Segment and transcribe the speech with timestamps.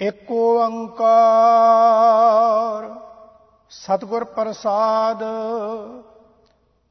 [0.00, 3.00] ਏਕ ਓੰਕਾਰ
[3.70, 5.24] ਸਤਿਗੁਰ ਪ੍ਰਸਾਦ,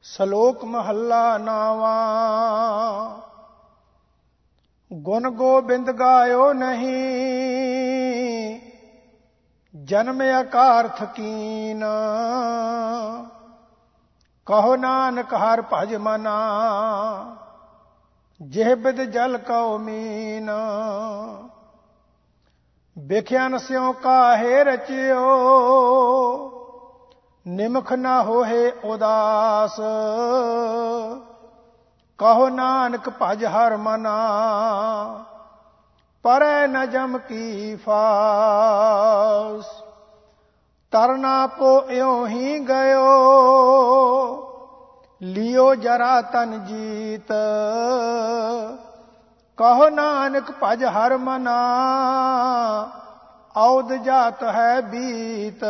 [0.02, 1.94] ਸ਼ਲੋਕ ਮਹੱਲਾ ਨਾਵਾ।
[4.92, 8.60] ਗੁਣ ਗੋਬਿੰਦ ਗਾਇਓ ਨਹੀਂ,
[9.74, 11.84] ਜਨਮ ਆਕਾਰ ਥਕੀਨ
[14.46, 17.36] ਕਹੋ ਨਾਨਕ ਹਰ ਭਜ ਮਨਾ,
[18.42, 20.50] ਜਿਹ ਬਿਦ ਜਲ ਕਉ ਮੀਨ।
[23.04, 25.24] ਵੇਖਿਆ ਨਸਿਓ ਕਾਹੇ ਰਚਿਓ,
[27.46, 29.80] ਨਿਮਖ ਨਾ ਹੋਏ ਉਦਾਸ।
[32.18, 34.14] ਕਹੋ ਨਾਨਕ ਭਜ ਹਰ ਮਨਾ,
[36.22, 39.66] ਪਰੈ ਨ ਜਮ ਕੀ ਫਾਸ।
[40.92, 43.10] ਤਰਨਾ ਪੋ ਇਉ ਹੀ ਗਇਓ,
[45.22, 47.32] ਲਿਓ ਜਰਾ ਤਨ ਜੀਤ।
[49.58, 51.58] ਕਹੋ ਨਾਨਕ ਭਜ ਹਰ ਮਨਾ,
[53.56, 55.64] ਔਦ ਜਾਤ ਹੈ ਬੀਤ।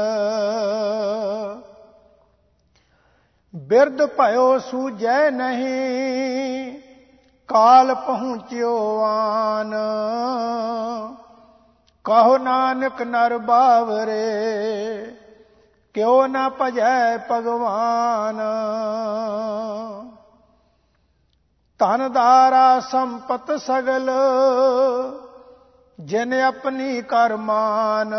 [3.55, 6.81] ਬਿਰਦ ਭਇਓ ਸੂਜੈ ਨਹੀਂ,
[7.49, 9.75] ਕਾਲ ਪਹੁੰਚਿਓ ਆਨ।
[12.05, 14.25] ਕਹੋ ਨਾਨਕ ਨਰ ਬਾਵਰੇ,
[15.95, 18.41] ਕਿਉ ਨਾ ਭਜੈ ਭਗਵਾਨ।
[21.85, 24.11] ਧਨ ਦਾਰਾ ਸੰਪਤ ਸਗਲ,
[26.01, 28.15] ਜਿਨ ਆਪਣੀ ਕਰਮਾਨ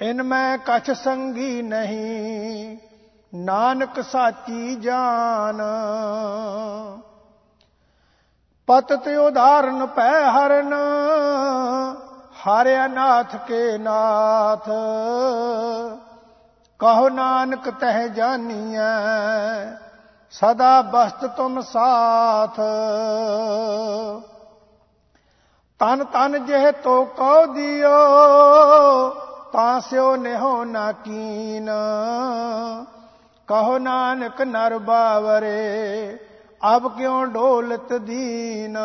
[0.00, 2.76] ਇਨ ਮੈਂ ਕਛ ਸੰਗੀ ਨਹੀਂ,
[3.34, 5.62] ਨਾਨਕ ਸਾਚੀ ਜਾਨ।
[8.66, 10.74] ਪਤ ਤੇ ਉਦਾਹਰਨ ਪੈ ਹਰਨ,
[12.36, 14.68] ਹਰਿ ਅਨਾਥ ਕੇ ਨਾਥ।
[16.78, 19.89] ਕਹੋ ਨਾਨਕ ਤਹਿ ਜਾਨੀਐ
[20.30, 22.60] ਸਦਾ ਬਸਤ ਤੁਮ ਸਾਥ।
[25.78, 27.88] ਤਨ ਤਨ ਜਿਹ ਤੋ ਕਉ ਦਿਓ,
[29.52, 31.70] ਤਾਂ ਸਿਓ ਨਿਹੋ ਨਾ ਕੀਨ।
[33.46, 36.18] ਕਹੋ ਨਾਨਕ ਨਰ ਬਾਵਰੇ,
[36.76, 38.78] ਅਬ ਕਿਉ ਢੋਲਤ ਦੀਨ।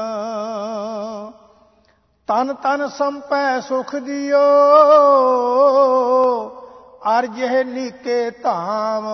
[2.28, 4.46] ਤਨ ਤਨ ਸੰਪੈ ਸੁਖ ਦਿਓ,
[7.20, 9.06] ਅਰ ਜਿਹ ਨੀਕੇ ਧਾਮ।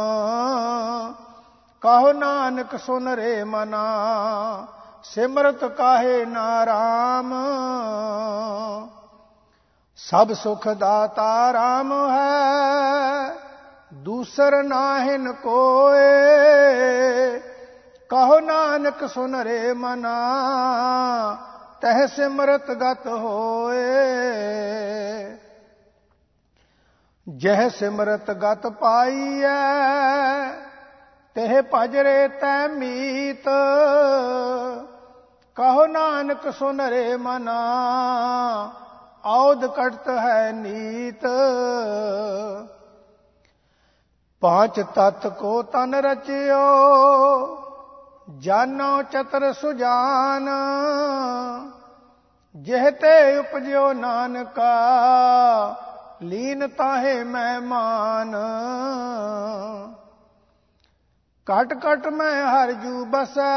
[1.82, 4.68] ਕਹੋ ਨਾਨਕ ਸੁਨ ਰੇ ਮਨਾ,
[5.04, 7.34] ਸਿਮਰਤ ਕਾਹੇ ਨਾਰਾਮ।
[9.96, 13.34] ਸਭ ਸੁਖ ਦਾਤਾ ਰਾਮ ਹੈ,
[13.94, 16.00] ਦੂਸਰ ਨਾਹਿਨ ਕੋਏ।
[18.10, 20.18] ਕਹੋ ਨਾਨਕ ਸੁਨ ਰੇ ਮਨਾ,
[21.82, 23.92] ਤਹ ਸਿਮਰਤ ਗਤ ਹੋਏ।
[27.30, 30.71] ਜਹ ਸਿਮਰਤ ਗਤ ਪਾਈਐ
[31.36, 33.46] ਤਹ ਭਜਰੇ ਤੈ ਮੀਤ।
[35.56, 37.60] ਕਹੋ ਨਾਨਕ, ਸੁਨ ਰੇ ਮਨਾ
[39.26, 41.26] ਔਦ ਕਟਤ ਹੈ ਨੀਤ।
[44.42, 46.62] ਪਾਂਚ ਤਤ ਕੋ ਤਨ ਰਚਿਓ,
[48.40, 50.50] ਜਾਨੋ ਚਤਰ ਸੁਜਾਨ।
[52.56, 54.74] ਜਿਹ ਤੇ ਉਪਜਿਓ ਨਾਨਕਾ,
[56.22, 58.36] ਲੀਨ ਤਾਹੇ ਮਹਿਮਾਨ
[61.46, 63.52] ਕਟ ਕਟ ਮੈਂ ਹਰ ਜੂ ਬਸੈ।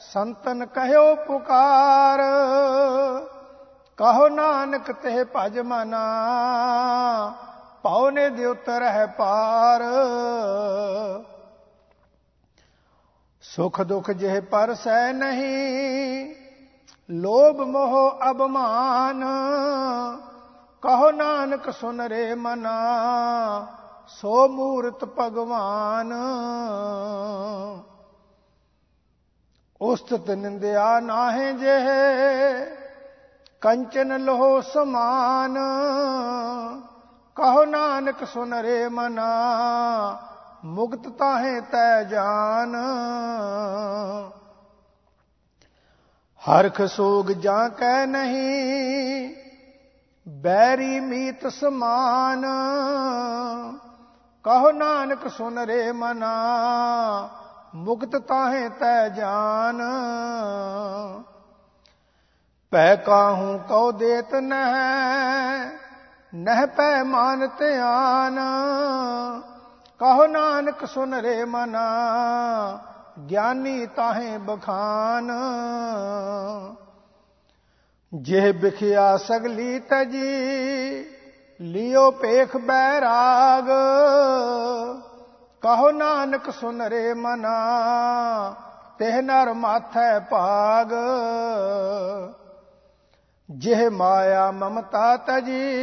[0.00, 2.18] ਸੰਤਨ ਕਹਿਓ ਪੁਕਾਰ।
[3.96, 6.04] ਕਹੋ ਨਾਨਕ ਤੇ ਭਜ ਮਨਾ।
[7.82, 9.82] ਪਉਨੇ ਦੇ ਉਤਰ ਹੈ ਪਾਰ।
[13.42, 16.34] ਸੁਖ ਦੁਖ ਜਿਹ ਪਰਸੈ ਨਹੀਂ,
[17.10, 19.24] ਲੋਭ ਮੋਹ ਅਬਮਾਨ
[20.82, 22.78] ਕਹੋ ਨਾਨਕ ਸੁਨ ਰੇ ਮਨਾ।
[24.08, 26.12] ਸੋ ਮੂਰਤ ਭਗਵਾਨ।
[29.80, 31.88] ਉਸਤਤ ਨਿੰਦਿਆ ਨਾਹੇ ਜਿਹ,
[33.60, 35.58] ਕੰਚਨ ਲੋਹ ਸਮਾਨ।
[37.34, 39.28] ਕਹੋ ਨਾਨਕ ਸੁਨ ਰੇ ਮਨਾ,
[40.64, 42.76] ਮੁਕਤ ਤਾਹੇ ਤੈ ਜਾਨ।
[46.38, 49.34] ਹਰਖ ਸੋਗ ਜਾਂ ਕੈ ਨਹੀਂ,
[50.28, 52.46] ਬੈਰੀ ਮੀਤ ਸਮਾਨ।
[54.48, 56.32] ਕਹੋ ਨਾਨਕ ਸੁਨ ਰੇ ਮਨਾ,
[57.74, 59.82] ਮੁਕਤ ਤਾਹੇ ਤੈ ਜਾਨ।
[62.70, 65.76] ਪੈ ਕਾਹੂ ਕਉ ਦੇਤ ਨਹਿ
[66.34, 68.38] ਨਹਿ ਪੈ ਮਾਨ ਧਿਆਨ।
[69.98, 71.86] ਕਹੋ ਨਾਨਕ ਸੁਨ ਰੇ ਮਨਾ,
[73.30, 75.32] ਗਿਆਨੀ ਤਾਹੇ ਬਖਾਨ।
[78.14, 81.04] ਜਿਹ ਬਿਖਿਆ ਸਗਲੀ ਤਜੀ
[81.60, 83.68] ਲਿਓ ਪੇਖ ਬੈਰਾਗ।
[85.62, 87.56] ਕਹੋ ਨਾਨਕ ਸੁਨ ਰੇ ਮਨਾ,
[88.98, 90.92] ਤਿਹ ਨਰ ਮਾਥੈ ਭਾਗ।
[93.50, 95.78] ਜਿਹ ਮਾਇਆ ਮਮਤਾ ਤਜੀ,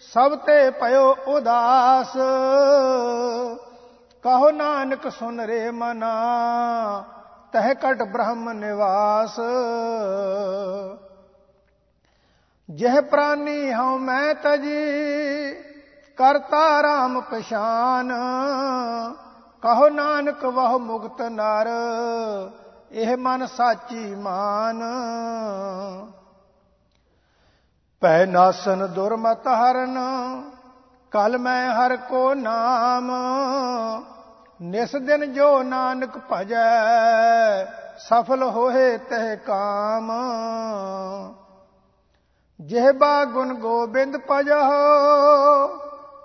[0.00, 2.16] ਸਭ ਤੇ ਪਇਓ ਉਦਾਸ।
[4.22, 6.14] ਕਹੋ ਨਾਨਕ ਸੁਨ ਰੇ ਮਨਾ,
[7.52, 9.40] ਤਹ ਕਟ ਬ੍ਰਹਮ ਨਿਵਾਸ।
[12.70, 14.82] ਜਿਹ ਪ੍ਰਾਨੀ ਹਉ ਮੈਂ ਤਜੀ,
[16.16, 18.12] ਕਰਤਾ RAM ਪਛਾਨ।
[19.62, 21.68] ਕਹੋ ਨਾਨਕ ਵਹ ਮੁਕਤ ਨਰ,
[22.92, 24.82] ਇਹ ਮਨ ਸਾਚੀ ਮਾਨ।
[28.00, 29.98] ਪੈ ਨਾਸਨ ਦੁਰਮਤ ਹਰਨ,
[31.10, 33.10] ਕਲ ਮੈਂ ਹਰ ਕੋ ਨਾਮ।
[34.62, 36.84] ਨਿਸ ਦਿਨ ਜੋ ਨਾਨਕ ਭਜੈ,
[37.98, 40.12] ਸਫਲ ਹੋਏ ਤਹਿ ਕਾਮ।
[42.68, 45.66] ਜਿਹਬਾ ਗੁਣ ਗੋਬਿੰਦ ਭਜਹੁ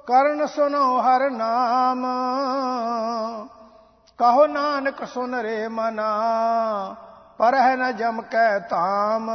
[0.07, 2.05] ਕਰਨ ਸੁਨੋ ਹਰ ਨਾਮ।
[4.19, 6.95] ਕਹੋ ਨਾਨਕ ਸੁਨ ਰੇ ਮਨਾ,
[7.37, 9.31] ਪਰ ਹੈ ਨ ਜਮ ਕੈ ਤਾਮ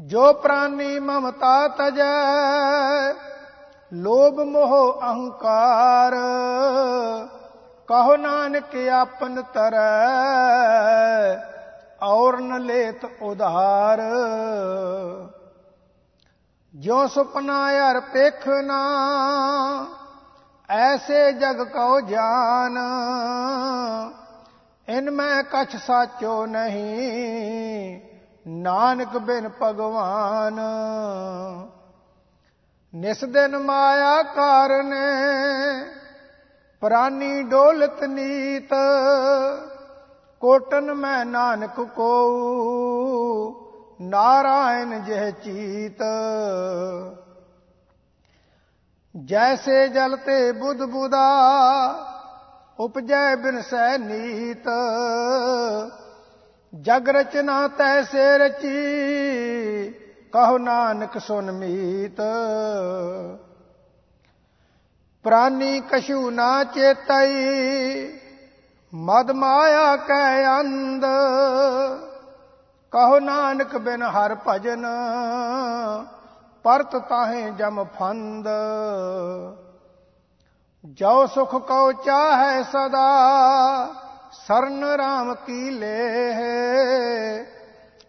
[0.00, 2.12] ਜੋ ਪ੍ਰਾਨੀ ਮਮਤਾ ਤਜੈ,
[3.92, 6.14] ਲੋਭ ਮੋਹ ਅਹੰਕਾਰ।
[7.88, 11.55] ਕਹੋ ਨਾਨਕ ਆਪਨ ਤਰੈ
[12.02, 14.00] ਔਰ ਨ ਲੇਤ ਉਧਾਰ।
[16.74, 18.80] ਜੋ ਸੁਪਨਾ ਯਾਰ ਪੇਖਨਾ
[20.70, 22.78] ਐਸੇ ਜਗ ਕਉ ਜਾਨ।
[24.88, 28.00] ਇਨ ਮੈਂ ਕਛ ਸਾਚੋ ਨਹੀਂ,
[28.48, 30.60] ਨਾਨਕ ਬਿਨ ਭਗਵਾਨ।
[32.94, 35.04] ਨਿਸ ਦਿਨ ਮਾਇਆ ਕਾਰਨੇ,
[36.80, 38.72] ਪ੍ਰਾਨੀ ਡੋਲਤ ਨੀਤ
[40.40, 42.12] ਕੋਟਨ ਮੈਂ ਨਾਨਕ ਕੋ
[44.00, 46.02] ਨਾਰਾਇਣ ਜਹ ਚੀਤ।
[49.24, 51.28] ਜੈਸੇ ਜਲ ਤੇ ਬੁੱਧ ਬੁਦਾ,
[52.80, 54.68] ਉਪਜੈ ਬਿਨ ਸੈ ਨੀਤ।
[56.80, 58.74] ਜਗ ਰਚਨਾ ਤੈਸੇ ਰਚੀ,
[60.32, 62.20] ਕਹੋ ਨਾਨਕ ਸੁਨ ਮੀਤ।
[65.24, 67.46] ਪ੍ਰਾਨੀ ਕਛੂ ਨਾ ਚੇਤਈ
[68.96, 71.04] ਮਦ ਮਾਇਆ ਕੈ ਅੰਦ
[72.92, 74.86] ਕਹੋ ਨਾਨਕ ਬਿਨ ਹਰ ਭਜਨ,
[76.64, 78.48] ਪਰਤ ਤਾਹੇ ਜਮ ਫੰਦ।
[80.84, 83.10] ਜੋ ਸੁਖ ਕਉ ਚਾਹੈ ਸਦਾ,
[84.32, 87.42] ਸਰਨ ਰਾਮ ਕੀ ਲੈ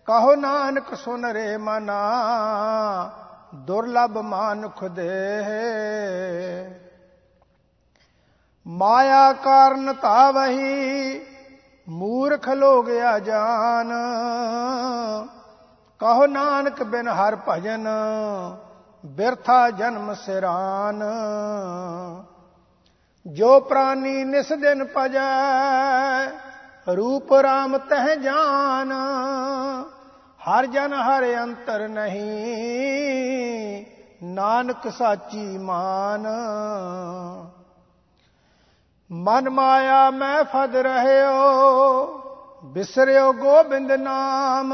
[0.07, 2.01] ਕਹੋ ਨਾਨਕ ਸੁਨ ਰੇ ਮਨਾ,
[3.55, 5.11] ਦੁਰਲਭ ਮਾਨੁਖ ਦੇ
[8.67, 11.19] ਮਾਇਆ ਕਾਰਨ ਤਾਵਹੀ
[11.89, 12.85] ਮੂਰਖ ਲੋਗ
[13.19, 13.91] ਜਾਨ।
[15.99, 17.87] ਕਹੋ ਨਾਨਕ ਬਿਨ ਹਰ ਭਜਨ,
[19.05, 21.03] ਬਿਰਥਾ ਜਨਮ ਸਿਰਾਨ।
[23.25, 26.27] ਜੋ ਪ੍ਰਾਨੀ ਨਿਸ ਦਿਨ ਪਜੈ,
[26.95, 28.91] ਰੂਪ RAM ਤਹ ਜਾਨ।
[30.39, 33.85] ਹਰ ਜਨ ਹਰ ਅੰਤਰ ਨਹੀਂ,
[34.23, 36.27] ਨਾਨਕ ਸਾਚੀ ਮਾਨ।
[39.11, 42.07] ਮਨ ਮਾਇਆ ਮੈਂ ਫਦ ਰਹਿਓ,
[42.63, 44.73] ਬਿਸਰਿਓ ਗੋਬਿੰਦ ਨਾਮ।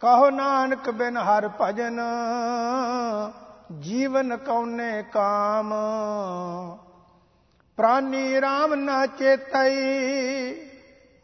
[0.00, 2.00] ਕਹੋ ਨਾਨਕ ਬਿਨ ਹਰ ਭਜਨ,
[3.78, 5.74] ਜੀਵਨ ਕਉਨੇ ਕਾਮ।
[7.76, 9.76] ਪ੍ਰਾਨੀ RAM ਨਾ ਚੇਤਈ,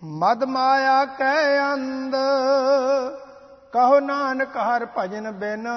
[0.02, 2.16] ਮਦ ਮਾਇਆ ਕੈ ਅੰਦ
[3.72, 5.68] ਕਹੋ ਨਾਨਕ ਹਰ ਭਜਨ ਬਿਨ,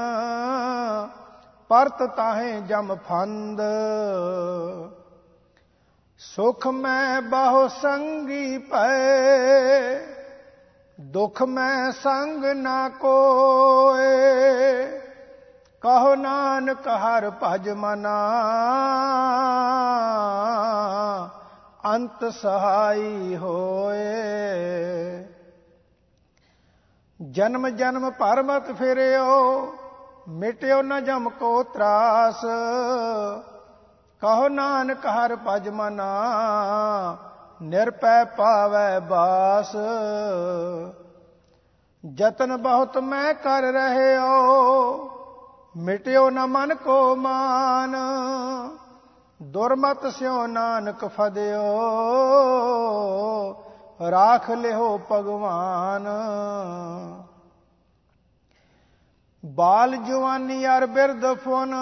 [1.69, 3.62] ਪਰਤ ਤਾਹੇ ਜਮ ਫੰਦ।
[6.19, 10.00] ਸੁਖ ਮੈਂ ਬਹੁ ਸੰਗੀ ਪਏ
[10.97, 14.86] ਦੁਖ ਮੈਂ ਸੰਗ ਨਾ ਕੋਏ।
[15.81, 18.17] ਕਹੋ ਨਾਨਕ ਹਰ ਭਜ ਮਨਾ,
[21.86, 24.05] ਅੰਤ ਸਹਾਈ ਹੋਏ।
[27.19, 29.31] ਜਨਮ ਜਨਮ ਭਰਮਤ ਫਿਰਿਓ,
[30.29, 32.45] ਮਿਟਿਓ ਨ ਜਮ ਕੋ ਤਰਾਸ।
[34.21, 36.07] ਕਹੋ ਨਾਨਕ ਹਰ ਭਜ ਮਨਾ,
[37.62, 39.75] ਨਿਰਪੈ ਪਾਵੈ ਬਾਸ।
[42.03, 44.31] ਜਤਨ ਬਹੁਤ ਮੈਂ ਕਰ ਰਹਿਓ,
[45.77, 47.95] ਮਿਟਿਓ ਨ ਮਨ ਕੋ ਮਾਨ।
[49.41, 51.63] ਦੁਰਮਤ ਸਿਓ ਨਾਨਕ ਫਦਿਓ,
[54.12, 56.07] ਰਾਖ ਲਿਓ ਭਗਵਾਨ।
[59.45, 61.75] ਬਾਲ ਜਵਾਨੀ ਅਰ ਬਿਰਧ ਫੁਨ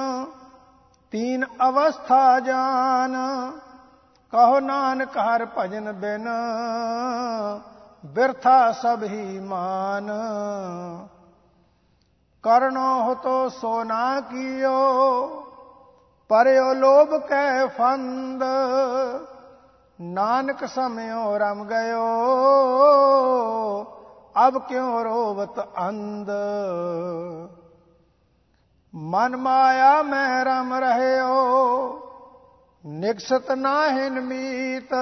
[1.11, 3.15] ਤੀਨ ਅਵਸਥਾ ਜਾਨ।
[4.31, 6.27] ਕਹੋ ਨਾਨਕ ਹਰ ਭਜਨ ਬਿਨ,
[8.05, 10.11] ਬਿਰਥਾ ਸਭ ਹੀ ਮਾਨ।
[12.43, 14.71] ਕਰਨੋ ਹਤੋ ਸੋਨਾ ਕੀਓ,
[16.29, 18.43] ਪਰਿਓ ਲੋਭ ਕੈ ਫੰਦ।
[20.01, 22.07] ਨਾਨਕ ਸਮਿਓ ਰਮ ਗਇਓ,
[24.47, 26.29] ਅਬ ਕਿਉ ਰੋਵਤ ਅੰਧ।
[28.95, 31.31] ਮਨ ਮਾਇਆ ਮੈਂ ਰਮ ਰਹਿਓ,
[32.85, 34.93] ਨਿਕਸਤ ਨਾਹਿਨ ਮੀਤ।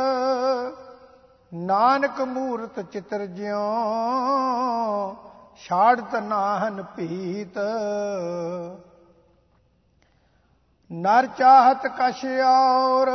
[1.54, 3.58] ਨਾਨਕ ਮੂਰਤ ਚਿਤਰ ਜਿਉ,
[5.58, 7.58] ਛਾੜਤ ਨਾਹਨ ਪੀਤ
[10.92, 13.10] ਨਰ ਚਾਹਤ ਕਛ ਔਰ,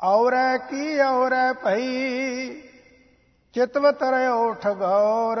[0.00, 2.62] ਔਰੈ ਕੀ ਔਰੈ ਭਈ,
[3.54, 5.40] ਚਿਤਵਤ ਰਿਓ ਠਗੌਰ।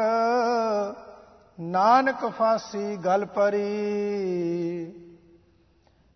[1.58, 4.92] ਨਾਨਕ ਫਾਸੀ ਗਲ ਪਰੀ,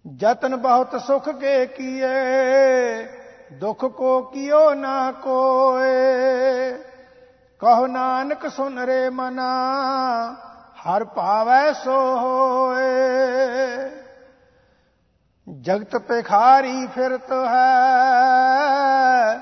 [0.06, 3.08] ਜਤਨ ਬਹੁਤ ਸੁਖ ਕੇ ਕੀਏ,
[3.52, 6.78] ਦੁਖ ਕੋ ਕੀਓ ਨਾ ਕੋਏ।
[7.58, 9.76] ਕਹੋ ਨਾਨਕ ਸੁਨ ਰੇ ਮਨਾ,
[10.80, 13.90] ਹਰ ਭਾਵੈ ਸੋ ਹੋਏ।
[15.60, 19.40] ਜਗਤ ਪਖਾਰੀ ਫਿਰਤ ਹੈ,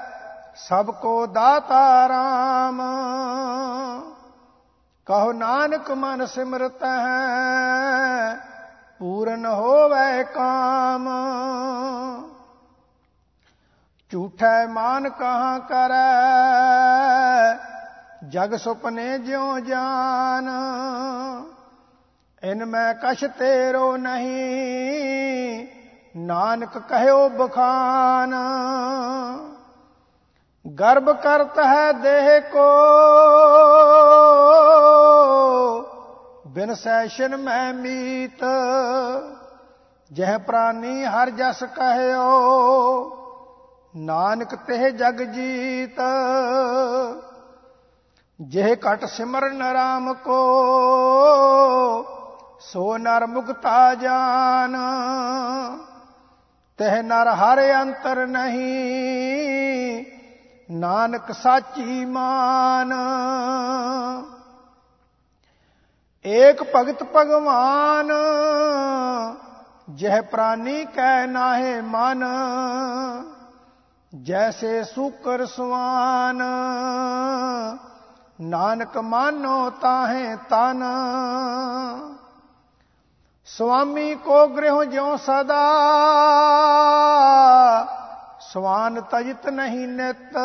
[0.57, 2.83] ਸਭ ਕੋ ਦਾਤਾ ਰਾਮ।
[5.06, 8.34] ਕਹੋ ਨਾਨਕ ਮਨ ਸਿਮਰਤ ਹੈ,
[9.00, 11.08] ਪੂਰਨ ਹੋਵੇ ਕਾਮ।
[14.10, 16.06] ਝੂਠੈ ਮਾਨ ਕਹਾਂ ਕਰੈ,
[18.28, 20.50] ਜਗ ਸੁਪਨੇ ਜਿਉ ਜਾਨ।
[22.42, 25.66] ਇਨ ਮੈਂ ਕਛ ਤੇਰੋ ਨਹੀਂ,
[26.16, 28.34] ਨਾਨਕ ਕਹਿਓ ਬਖਾਨ।
[30.66, 32.66] ਗਰਭ ਕਰਤ ਹੈ ਦੇਹ ਕੋ
[36.56, 38.44] ਬਿਨ ਸੈਸ਼ਨ ਮੈਂ ਮੀਤ,
[40.12, 42.22] ਜਹ ਪ੍ਰਾਨੀ ਹਰ ਜਸ ਕਹਿਓ,
[43.96, 46.00] ਨਾਨਕ ਤੇ ਜਗ ਜੀਤ।
[48.40, 50.40] ਜਿਹ ਕਟ ਸਿਮਰਨ ਰਾਮ ਕੋ,
[52.60, 54.76] ਸੋ ਨਰ ਮੁਕਤਾ ਜਾਨ।
[56.78, 60.04] ਤਹ ਨਰ ਹਰ ਅੰਤਰ ਨਹੀਂ,
[60.70, 62.92] ਨਾਨਕ ਸਾਚੀ ਮਾਨ।
[66.26, 68.12] ਏਕ ਭਗਤ ਭਗਵਾਨ,
[69.95, 72.25] ਜਹ ਪ੍ਰਾਨੀ ਕੈ ਨਾਹੇ ਮਨ,
[74.23, 76.42] ਜੈਸੇ ਸੂਕਰ ਸਵਾਨ।
[78.40, 80.83] ਨਾਨਕ ਮਾਨੋ ਤਾਹੇ ਤਨ।
[83.45, 85.62] ਸੁਆਮੀ ਕੋ ਗ੍ਰਹਿ ਜਿਉ ਸਦਾ,
[88.40, 90.37] ਸਵਾਨ ਤਜਿਤ ਨਹੀਂ ਨਿਤ।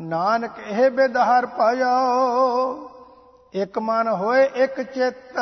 [0.00, 2.90] ਨਾਨਕ ਇਹ ਬਿਦਹਰ ਪਾਇਓ
[3.56, 5.38] ਇਕ ਮਨ ਹੋਏ, ਇਕ ਚਿੱਤ।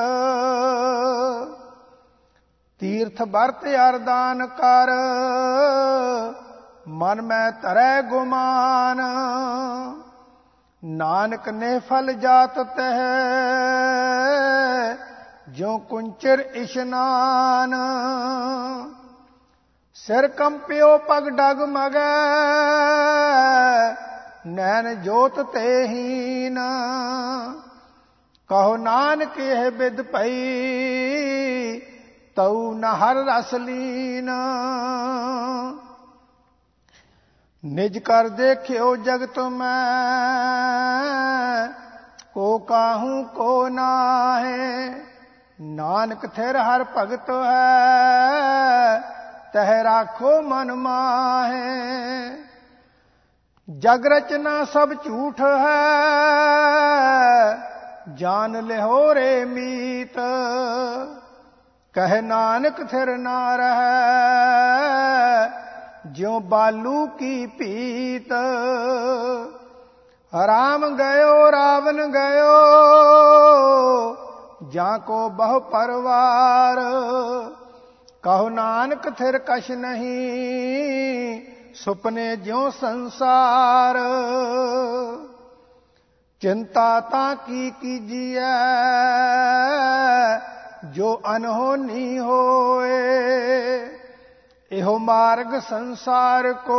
[2.78, 4.90] ਤੀਰਥ ਵਰਤ ਅਰਦਾਨ ਕਰ।
[6.88, 9.00] ਮਨ ਮੈਂ ਧਰੈ ਗੁਮਾਨ।
[10.84, 13.00] ਨਾਨਕ ਨੇ ਫਲ ਜਾਤ ਤਹ
[15.48, 17.74] ਜੋ ਕੁੰਚਰ ਇਸ਼ਨਾਨ।
[19.94, 22.08] ਸਿਰ ਕੰਪਿਓ ਪਗ ਡਗ ਮਗੈ,
[24.46, 26.58] ਨੈਣ ਜੋਤ ਤੇ ਹੀਨ।
[28.48, 31.80] ਕਹੋ ਨਾਨਕ ਇਹ ਬਿਦ ਭਈ,
[32.36, 34.30] ਤਉ ਨ ਹਰ ਰਸ ਲੀਨ।
[37.64, 39.72] ਨਿਜ ਕਰ ਦੇਖਿਓ ਜਗਤ ਮੈਂ,
[42.34, 44.92] ਕੋ ਕਾਹੂ ਕੋ ਨਾਹੇ।
[45.60, 49.00] ਨਾਨਕ ਥਿਰ ਹਰ ਭਗਤ ਹੈ,
[49.52, 52.30] ਤਹ ਰਾਖੋ ਮਨ ਮਾਹੇ।
[53.78, 55.84] ਜਗ ਰਚਨਾ ਸਭ ਝੂਠ ਹੈ
[58.08, 60.18] ਜਾਣ ਲਿਹੋ ਰੇ ਮੀਤ,
[61.94, 65.48] ਕਹਿ ਨਾਨਕ ਥਿਰ ਨਾ ਰਹਿ,
[66.12, 68.32] ਜਿਉ ਬਾਲੂ ਕੀ ਪੀਤ।
[70.32, 72.54] ਰਾਮ ਗਇਓ ਰਾਵਨ ਗਇਓ,
[74.70, 76.80] ਜਾਂ ਕੋ ਬਹੁ ਪਰਵਾਰ।
[78.22, 81.40] ਕਹੋ ਨਾਨਕ ਥਿਰ ਕਛ ਨਹੀਂ,
[81.74, 83.98] ਸੁਪਨੇ ਜਿਉ ਸੰਸਾਰ।
[86.44, 88.40] ਚਿੰਤਾ ਤਾਂ ਕੀ ਕੀਜੀਐ?
[90.84, 92.92] ਜੋ ਅਨਹੋਨੀ ਹੋਏ,
[94.72, 96.76] ਇਹੋ ਮਾਰਗ ਸੰਸਾਰ ਕੋ।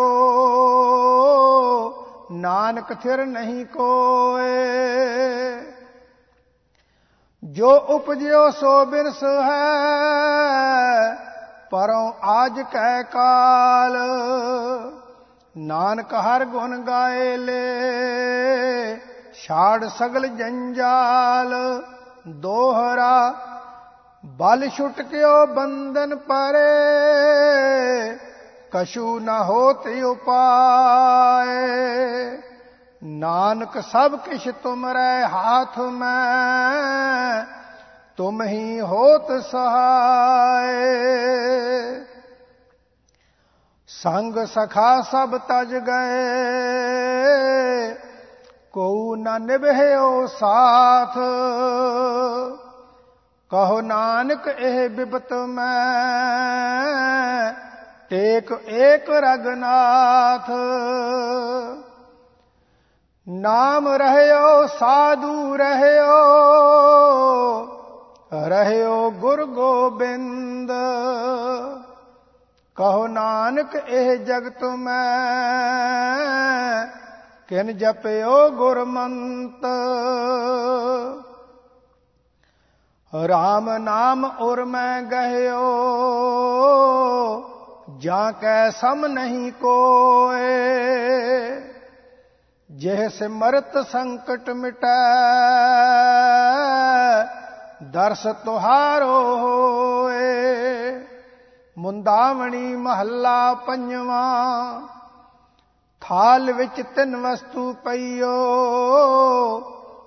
[2.31, 4.65] ਨਾਨਕ ਥਿਰ ਨਹੀਂ ਕੋਏ।
[7.43, 11.15] ਜੋ ਉਪਜਿਓ ਸੋ ਬਿਰਸ ਹੈ
[11.71, 13.97] ਪਰੋਂ ਆਜ ਕਹਿ ਕਾਲ।
[15.57, 17.75] ਨਾਨਕ ਹਰ ਗੁਣ ਗਾਏ ਲੈ
[19.47, 21.53] ਛਾੜ ਸਗਲ ਜੰਜਾਲ,
[22.27, 23.33] ਦੋਹਰਾ
[24.25, 26.65] ਬਲ ਛੁਟ ਕਿਓ ਬੰਧਨ ਪਰੇ,
[28.71, 31.57] ਕਛੂ ਨ ਹੋਤ ਉਪਾਏ।
[33.03, 37.45] ਨਾਨਕ ਸਭ ਕਿਛ ਤੁਮਰੇ ਹਾਥ ਮੈਂ,
[38.17, 40.95] ਤੁਮ ਹੀ ਹੋਤ ਸਹਾਏ।
[43.87, 46.15] ਸੰਗ ਸਖਾ ਸਭ ਤਜ ਗਏ
[49.15, 51.17] ਨਾ ਨਿਭਿਓ ਸਾਥ।
[53.51, 57.53] ਕਹੋ ਨਾਨਕ ਇਹ ਬਿਪਤ ਮੈਂ,
[58.09, 60.51] ਟੇਕ ਏਕ ਰਗਨਾਥ।
[63.29, 66.31] ਨਾਮ ਰਹਿਓ, ਸਾਧੂ ਰਹਿਓ
[68.47, 70.71] ਰਹਿਓ ਗੁਰ ਗੋਬਿੰਦ।
[72.75, 77.04] ਕਹੋ ਨਾਨਕ ਇਹ ਜਗਤ ਮੈਂ
[77.47, 79.65] ਕਿਨ ਜਪਿਓ ਗੁਰਮੰਤ?
[83.27, 85.67] ਰਾਮ ਨਾਮ ਉਰ ਮੈਂ ਗਹਿਓ,
[87.97, 90.49] ਜਾਂ ਕੈ ਸਮ ਨਹੀਂ ਕੋਏ?
[92.71, 95.03] ਜਿਹ ਸਿਮਰਤ ਸੰਕਟ ਮਿਟੈ,
[97.83, 100.25] ਦਰਸ ਤੁਹਾਰੋ ਹੋਏ।
[101.77, 104.81] ਮੁੰਦਾਵਣੀ ਮਹੱਲਾ ਪੰਜਵਾਂ
[106.01, 108.33] ਥਾਲ ਵਿੱਚ ਤਿੰਨ ਵਸਤੂ ਪਈਓ,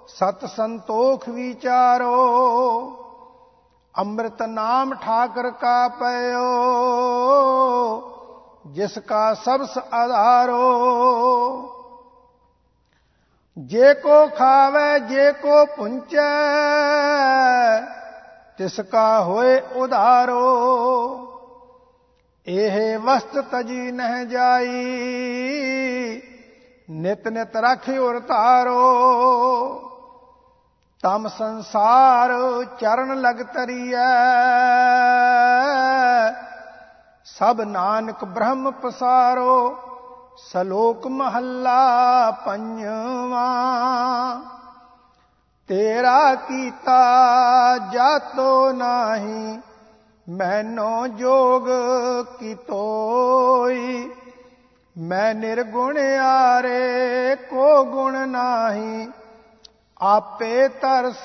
[0.09, 2.17] ਸਤ ਸੰਤੋਖ ਵਿਚਾਰੋ,
[3.99, 6.45] ਅੰਮ੍ਰਿਤ ਨਾਮ ਠਾਕਰ ਕਾ ਪਇਓ,
[8.67, 10.65] ਜਿਸ ਕਾ ਸਬਸ ਆਧਾਰੋ।
[13.59, 16.29] ਜੇ ਕੋ ਖਾਵੇ, ਜੇ ਕੋ ਪੁੰਚੈ,
[18.59, 21.28] ਤਿਸ ਕਾ ਹੋਏ ਉਧਾਰੋ।
[22.51, 24.77] ਇਹ ਵਸਤ ਤਜੀ ਨਹਿ ਜਾਈ।
[26.91, 28.81] ਨਿਤ ਨਿਤ ਰਾਖਿ ਉਰ ਧਾਰੋ।
[31.03, 32.31] ਤਮ ਸੰਸਾਰ
[32.65, 33.97] ਚਰਨ ਲਗ ਤਰੀਐ।
[37.25, 39.79] ਸਭ ਨਾਨਕ ਬ੍ਰਹਮ ਪਸਾਰੋ।
[40.53, 43.47] ਸਲੋਕ ਮਹੱਲਾ ਪੰਜਵਾ।
[45.69, 46.99] ਤੇਰਾ ਕੀਤਾ
[47.93, 49.61] ਜਾਤੋ ਨਾਹੀ
[50.29, 51.69] ਮੈਨੋ ਜੋਗ
[52.39, 54.11] ਕੀ ਤੋਈ?
[54.99, 59.11] ਮੈਂ ਨਿਰਗੁਣ ਆਰੇ ਕੋ ਗੁਣ ਨਾਹੀ?
[60.01, 61.25] ਆਪੇ ਤਰਸ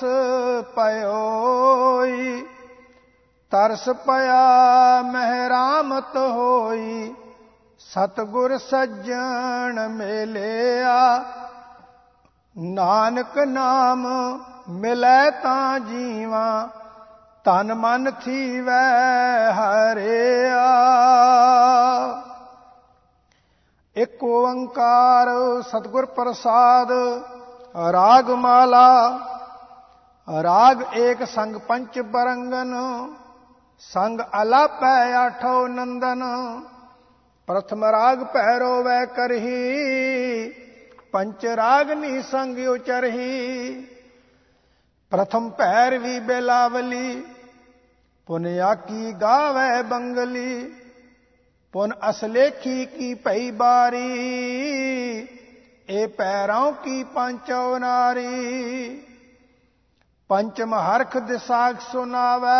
[0.62, 2.46] ਪਇਓਈ।
[3.50, 7.14] ਤਰਸ ਪਿਆ ਮਹਿਰਾਮਤ ਹੋਈ।
[7.78, 11.24] ਸਤਗੁਰ ਸੱਜਣ ਮਿਲਿਆ।
[12.58, 14.06] ਨਾਨਕ ਨਾਮ
[14.68, 16.68] ਮਿਲੈ ਤਾਂ ਜੀਵਾ।
[17.44, 18.82] ਤਨ ਮਨ ਥੀਵੈ
[19.52, 20.62] ਹਰਿਆ।
[23.96, 25.28] ਇੱਕ ਓੰਕਾਰ
[25.62, 26.92] ਸਤਗੁਰ ਪ੍ਰਸਾਦ
[27.92, 28.88] ਰਾਗ ਮਾਲਾ
[30.28, 32.74] ਰਾਗ ਏਕ ਸੰਗ ਪੰਚ ਬਰੰਗਨ,
[33.78, 36.22] ਸੰਗ ਅਲਾਪੈ ਆਠੋ ਨੰਦਨ,
[37.48, 40.48] ਪ੍ਰਥਮ ਰਾਗ ਪੈਰੋ ਵੈ ਕਰਹੀ,
[41.12, 43.74] ਪੰਚ ਰਾਗ ਨੀ ਸੰਗ ਉਚਰਹੀ,
[45.12, 47.24] ਪ੍ਰਥਮ ਪੈਰ ਵੀ ਬੇਲਾਵਲੀ
[48.28, 50.74] ਪੁਨ ਆਕੀ ਗਾਵੇ ਬੰਗਲੀ,
[51.72, 54.08] ਪੁਨ ਅਸਲੇਖੀ ਕੀ ਪਈ ਬਾਰੀ
[55.88, 59.02] ਇਹ ਪੈਰਾਂ ਕੀ ਪੰਚੋ ਨਾਰੀ।
[60.28, 62.54] ਪੰਚਮ ਹਰਖ ਦਿਸਾਖ ਸੁਨਾਵੇ,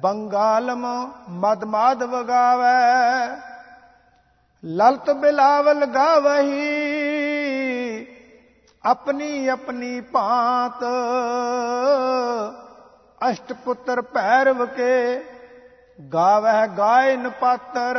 [0.00, 0.86] ਬੰਗਾਲਮ
[1.28, 3.36] ਮਦ ਮਾਦ ਵਗਾਵੇ।
[4.64, 6.66] ਲਲਤ ਬਿਲਾਵਲ ਗਾਵਹੀ,
[8.84, 10.00] ਆਪਣੀ ਆਪਣੀ
[13.20, 15.24] ਭਾਂਤ ਅਸ਼ਟ ਪੁੱਤਰ ਭੈਰਵ ਕੇ
[15.98, 17.98] ਗਾਵਹਿ ਗਾਇਨ ਪਾਤਰ।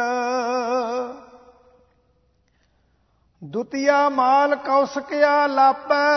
[3.44, 6.08] ਦੁਤੀਆ ਮਾਲ ਕੌਸਕਿਆ ਲਾਪੈ,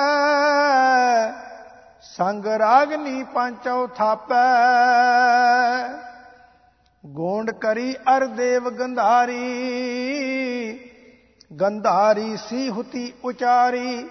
[2.02, 4.44] ਸੰਗ ਰਾਗਨੀ ਪੰਚਉ ਥਾਪੈ।
[7.06, 9.40] ਗੋਂਡ ਕਰੀ ਅਰ ਦੇਵ ਗੰਧਾਰੀ
[11.60, 14.08] ਗੰਧਾਰੀ ਸੀ ਹੁਤੀ ਉਚਾਰੀ।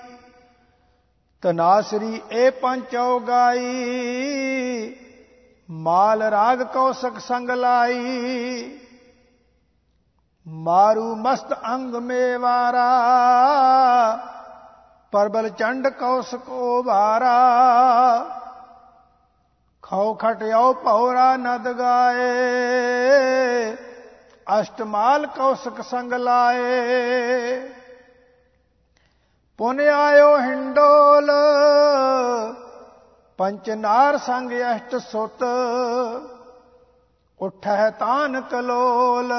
[1.43, 3.65] ਤਨਾਸਰੀ ਏ ਪੰਚਉ ਗਾਈ।
[5.69, 8.79] ਮਾਲ ਰਾਗ ਕੌਸਕ ਸੰਗ ਲਾਈ।
[10.47, 12.87] ਮਾਰੂ ਮਸਤ ਅੰਗ ਮੇਵਾਰਾ।
[15.11, 17.39] ਪਰਬਲ ਚੰਡ ਕੌਸਕ ਉਭਾਰਾ
[19.81, 22.23] ਖਉ ਖਟਿਓ ਪੌਰਾ ਨਦ ਗਾਏ।
[24.59, 27.59] ਅਸ਼ਟਮਾਲ ਕੌਸਕ ਸੰਗ ਲਾਏ।
[29.63, 31.31] ਪੁਨ ਆਇਓ ਹਿੰਡੋਲ,
[33.37, 35.43] ਪੰਚ ਨਾਰ ਸੰਗ ਅਸ਼ਟ ਸੁਤ
[37.39, 39.33] ਉਠੈ ਤਾਨ ਕਲੋਲ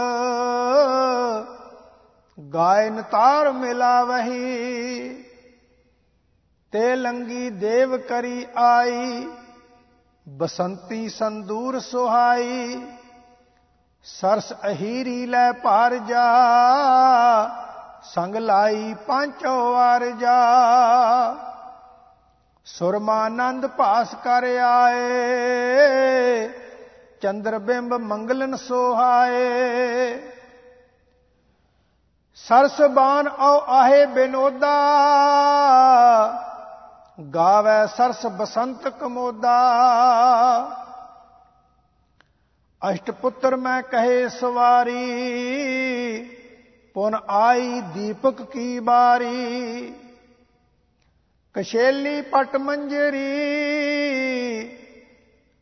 [2.54, 5.08] ਗਾਇਨ ਤਾਰ ਮਿਲਾਵਹੀ,
[6.72, 9.28] ਤੇ ਲੰਗੀ ਦੇਵ ਕਰੀ ਆਈ,
[10.28, 12.86] ਬਸੰਤੀ ਸੰਦੂਰ ਸੁਹਾਈ,
[14.04, 16.24] ਸਰਸ ਅਹੀਰੀ ਲੈ ਪਾਰ ਜਾ।
[18.04, 20.38] ਸੰਗ ਲਾਈ ਪਾਂਚੋ ਵਾਰ ਜਾ।
[22.64, 25.00] ਸੁਰਮਾਨੰਦ ਭਾਸ ਕਰ ਆਏ।
[27.20, 30.22] ਚੰਦਰ ਬਿੰਬ ਮੰਗਲਨ ਸੋਹਾਏ।
[32.34, 34.76] ਸਰਸ ਬਾਨ ਆਉ ਆਹੇ ਬਿਨੋਦਾ।
[37.34, 39.60] ਗਾਵੇ ਸਰਸ ਬਸੰਤ ਕਮੋਦਾ।
[42.90, 45.20] ਅਸ਼ਟ ਪੁੱਤਰ ਮੈਂ ਕਹੇ ਸਵਾਰੀ।
[46.94, 49.94] ਪੁਨ ਆਈ ਦੀਪਕ ਕੀ ਬਾਰੀ
[51.54, 53.30] ਕਸ਼ੇਲੀ ਪਟ ਮੰਜਰੀ,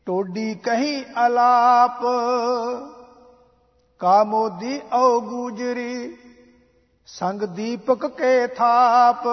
[0.05, 1.99] ਟੋਡੀ ਕਹੀ ਅਲਾਪ
[3.99, 6.17] ਕਾਮੋਦੀ ਔ ਗੂਜਰੀ,
[7.05, 9.27] ਸੰਗ ਦੀਪਕ ਕੇ ਥਾਪ।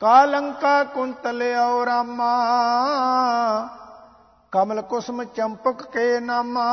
[0.00, 2.34] ਕਾਲੰਕਾ ਕੁੰਤਲ ਔ ਰਾਮਾ,
[4.52, 6.68] ਕਮਲ ਕੁਸਮ ਚੰਪਕ ਕੇ ਨਾਮਾ।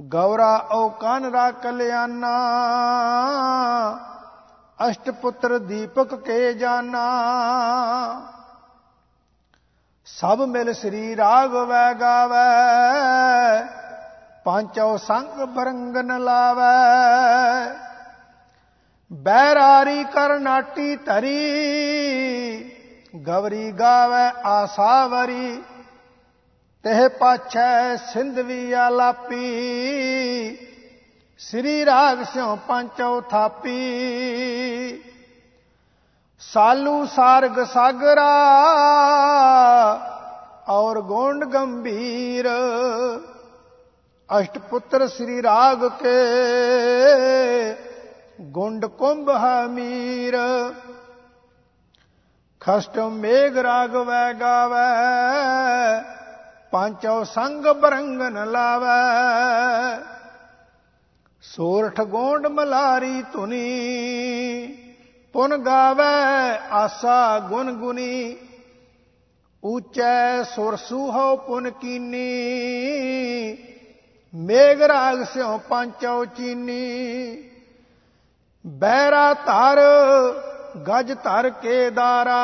[0.00, 2.36] ਗੌਰਾ ਔ ਕਨ ਰਾ ਕਲਿਆਣਾ
[4.90, 7.02] ਅਸ਼ਟ ਪੁੱਤਰ ਦੀਪਕ ਕੇ ਜਾਨਾ
[10.04, 13.64] ਸਭ ਮਿਲ ਸ੍ਰੀ ਰਾਗ ਵੈ ਗਾਵੇ,
[14.44, 17.74] ਪਾਂਚੋ ਸੰਗ ਬਰੰਗਨ ਲਾਵੇ।
[19.12, 21.38] ਬੈਰਾਰੀ ਕਰਨਾਟੀ ਧਰੀ,
[23.26, 25.62] ਗਵਰੀ ਗਾਵੇ ਆਸਾਵਰੀ
[26.84, 29.36] ਤਹਿ ਪਾਛੈ ਸਿੰਧਵੀ ਆਲਾਪੀ,
[31.38, 35.02] ਸ੍ਰੀ ਰਾਗ ਸਿਉ ਪੰਚੋ ਥਾਪੀ
[36.42, 38.30] ਸਾਲੂ ਸਾਰਗ ਸਾਗਰਾ,
[40.68, 42.48] ਔਰ ਗੋਂਡ ਗੰਭੀਰ
[44.30, 46.16] ਅਸ਼ਟ ਪੁੱਤਰ ਸ੍ਰੀ ਰਾਗ ਕੇ,
[48.50, 50.36] ਗੁੰਡ ਕੁੰਭ ਹਮੀਰ
[52.60, 54.88] ਖਸ਼ਟ ਮੇਘ ਰਾਗ ਵੈ ਗਾਵੇ
[56.72, 58.98] ਪਾਂਚੋ ਸੰਗ ਬਰੰਗਨ ਲਾਵੇ
[61.44, 63.66] ਸੋਰਠ ਗੋਂਡ ਮਲਾਰੀ ਧੁਨੀ
[65.34, 66.04] ਪੁਨ ਗਾਵੇ
[66.72, 68.36] ਆਸਾ ਗੁਨ ਗੁਨੀ
[69.62, 72.26] ਉੱਚੈ ਸੁਰ ਸੁਹੋ ਪੁਨ ਕੀਨੀ
[74.34, 77.36] ਮੇਘ ਰਾਗ ਸਿਉ ਪੰਚੋ ਚੀਨੀ
[78.64, 79.80] ਬਹਿਰਾ ਧਰ
[80.88, 82.40] ਗਜ ਧਰ ਕੇ ਦਾਰਾ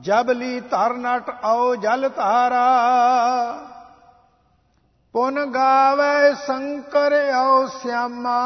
[0.00, 2.66] ਜਬਲੀ ਧਰ ਨਟ ਆਓ ਜਲ ਧਾਰਾ,
[5.14, 8.38] ਪੁਨ ਗਾਵੇ ਸ਼ੰਕਰ ਆਓ ਸਿਆਮਾ।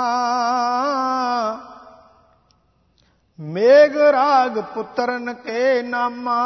[3.38, 6.40] ਮੇਘ ਰਾਗ ਪੁੱਤਰਨ ਕੇ ਨਾਮਾ,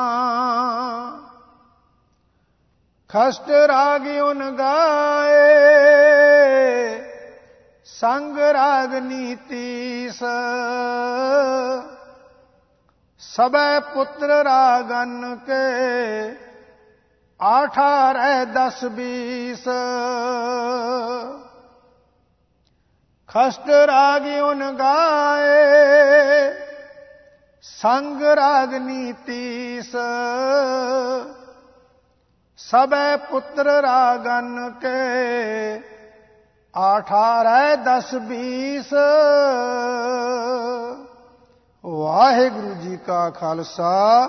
[3.11, 5.37] ਖਸਟ ਰਾਗ ਉਨ ਗਾਏ,
[7.87, 10.23] ਸੰਗ ਰਾਗ ਨੀਤੀਸ।
[13.29, 16.35] ਸਬੈ ਪੁੱਤਰ ਰਾਗਨ ਕੇ
[17.41, 19.65] ਅਠਾਰਹ ਦਸ ਬੀਸ।
[23.29, 25.53] ਖਸਟ ਰਾਗ ਉਨ ਗਾਏ,
[27.63, 29.97] ਸੰਗ ਰਾਗ ਨੀਤੀਸ
[32.59, 34.99] ਸਬੈ ਪੁੱਤਰ ਰਾਗਨ ਕੇ
[36.75, 38.95] ਅਠਾਰਹ ਦਸ ਬੀਸ।
[41.89, 44.29] ਵਾਹਿਗੁਰੂ ਜੀ ਕਾ ਖਾਲਸਾ,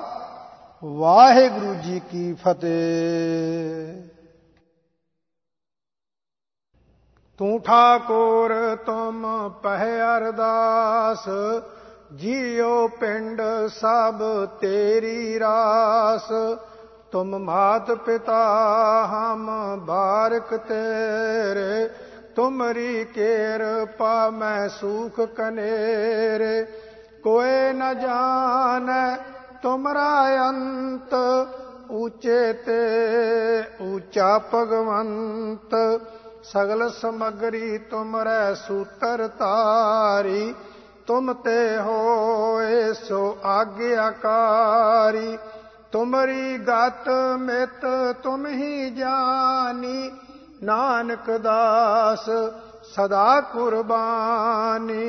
[0.85, 4.09] ਵਾਹਿਗੁਰੂ ਜੀ ਕੀ ਫਤਿਹ।
[7.37, 11.25] ਤੂੰ ਠਾਕੁਰ, ਤੁਮ ਪਹਿ ਅਰਦਾਸ
[12.15, 16.31] ਜੀਉ ਪਿੰਡ ਸਭ ਤੇਰੀ ਰਾਸ।
[17.11, 18.43] ਤੁਮ ਮਾਤ ਪਿਤਾ
[19.11, 21.89] ਹਮ ਬਾਰਕ ਤੇਰੇ,
[22.35, 26.67] ਤੁਮਰੀ ਕਿਰਪਾ ਮੈਂ ਸੁਖ ਕਨੇਰੇ।
[27.23, 29.17] ਕੋਏ ਨ ਜਾਣੈ,
[29.61, 31.13] ਤੁਮਰਾ ਅੰਤ
[31.91, 32.79] ਉੱਚੇ ਤੇ
[33.81, 35.75] ਉੱਚਾ ਭਗਵੰਤ।
[36.43, 40.53] ਸਗਲ ਸਮਗਰੀ ਤੁਮਰੈ ਸੂਤਰ ਤਾਰੀ
[41.07, 45.37] ਤੁਮ ਤੇ ਹੋਏ ਸੋ ਆਗਿਆਕਾਰੀ
[45.91, 47.85] ਤੁਮਰੀ ਗਤ ਮਿਤ
[48.23, 50.11] ਤੁਮ ਹੀ ਜਾਨੀ,
[50.63, 52.29] ਨਾਨਕ ਦਾਸ
[52.95, 54.99] ਸਦਾ ਕੁਰਬਾਨੀ।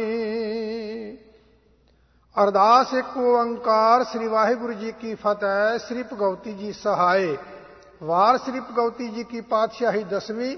[2.36, 7.36] ਅਰਦਾਸ ਇੱਕ ਓੰਕਾਰ ਸ੍ਰੀ ਵਾਹਿਗੁਰੂ ਜੀ ਕੀ ਫਤਿਹ, ਸ੍ਰੀ ਭਗਵਤੀ ਜੀ ਸਹਾਏ।
[8.02, 10.56] ਵਾਰ ਸ੍ਰੀ ਭਗਵਤੀ ਜੀ ਕੀ ਪਾਤਸ਼ਾਹੀ ਦਸਵੀਂ,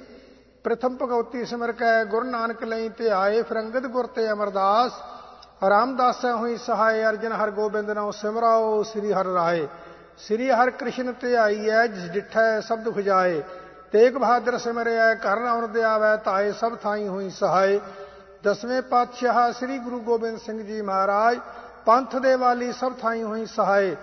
[0.65, 4.93] ਪ੍ਰਥਮ ਭਗਵਤੀ ਸਿਮਰ ਕੈ, ਗੁਰੂ ਨਾਨਕ ਲਈ ਤੇ ਆਏ ਫਰੰਗਦ ਗੁਰ ਤੇ ਅਮਰਦਾਸ।
[5.69, 9.67] ਰਾਮਦਾਸੈ ਹੋਈ ਸਹਾਏ ਅਰਜਨ ਹਰ ਗੋਬਿੰਦ ਨਾਮ ਸਿਮਰਾਓ, ਸ੍ਰੀ ਹਰਿ ਰਾਏ।
[10.19, 13.43] ਸ੍ਰੀ ਹਰਿ ਕ੍ਰਿਸ਼ਨ ਤੇ ਆਈ ਐ, ਜਿਸ ਡਿਠੈ ਸਬਦ ਖੁਜਾਏ।
[13.93, 17.81] ਤੇਗ ਬਹਾਦਰ ਸਿਮਰਿਆ ਘਰ ਨਾਮ ਦੇ ਆਵੈ, ਤਾਏ ਸਭ ਥਾਈ ਹੋਈ ਸਹਾਏ।
[18.45, 21.39] ਦਸਵੇਂ ਪਾਤਸ਼ਾਹ ਸ੍ਰੀ ਗੁਰੂ ਗੋਬਿੰਦ ਸਿੰਘ ਜੀ ਮਹਾਰਾਜ
[21.87, 23.97] ਪੰਥ ਦੇ ਵਾਲੀ ਸਭ ਥਾਈ ਹੋਈ ਸਹਾਏ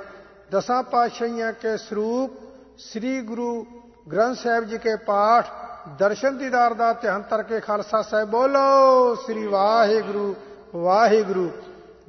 [0.51, 2.31] ਦਸਾਂ ਪਾਤਸ਼ਾਹੀਆਂ ਕੇ ਸਰੂਪ,
[2.77, 3.65] ਸ੍ਰੀ ਗੁਰੂ
[4.11, 5.45] ਗ੍ਰੰਥ ਸਾਹਿਬ ਜੀ ਕੇ ਪਾਠ,
[5.99, 10.35] ਦਰਸ਼ਨ ਦੀਦਾਰ ਦਾ ਧਿਆਨ ਤਰ ਕੇ ਖਾਲਸਾ ਸਾਹਿਬ ਬੋਲੋ, ਸ੍ਰੀ ਵਾਹਿਗੁਰੂ
[10.75, 11.49] ਵਾਹਿਗੁਰੂ।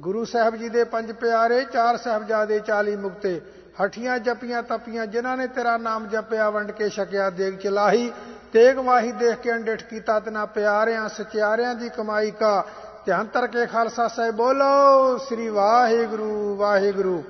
[0.01, 3.41] ਗੁਰੂ ਸਾਹਿਬ ਜੀ ਦੇ ਪੰਜ ਪਿਆਰੇ, ਚਾਰ ਸਾਹਿਬਜ਼ਾਦੇ 40 ਮੁਕਤੇ,
[3.85, 8.11] ਹਠੀਆਂ ਜਪੀਆਂ ਤਪੀਆਂ, ਜਿਨ੍ਹਾਂ ਨੇ ਤੇਰਾ ਨਾਮ ਜਪਿਆ, ਵੰਡ ਕੇ ਛਕਿਆ, ਦੇਗ ਚਲਾਹੀ।
[8.53, 12.65] ਤੇਗ ਵਾਹੀ ਦੇਖ ਕੇ ਅੰਡਿਠ ਕੀਤਾ, ਤਨਾ ਪਿਆਰਿਆਂ, ਸਚਿਆਰਿਆਂ ਦੀ ਕਮਾਈ ਕਾ।
[13.05, 17.23] ਧਿਆਨ ਤਰ ਕੇ ਖਾਲਸਾ ਸਾਹਿਬ ਬੋਲੋ, ਸ੍ਰੀ ਵਾਹਿਗੁਰੂ ਵਾਹਿਗੁਰੂ।